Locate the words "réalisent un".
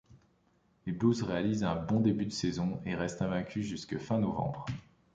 1.21-1.75